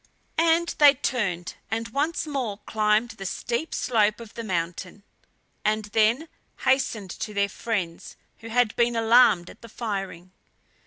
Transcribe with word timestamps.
And 0.39 0.69
they 0.79 0.95
turned, 0.95 1.53
and 1.69 1.89
once 1.89 2.25
more 2.25 2.57
climbed 2.65 3.09
the 3.11 3.25
steep 3.27 3.71
slope 3.75 4.19
of 4.19 4.33
the 4.33 4.43
mountain, 4.43 5.03
and 5.63 5.85
then 5.93 6.27
hastened 6.61 7.11
to 7.11 7.35
their 7.35 7.47
friends 7.49 8.15
who 8.39 8.47
had 8.47 8.75
been 8.75 8.95
alarmed 8.95 9.47
at 9.51 9.61
the 9.61 9.69
firing. 9.69 10.31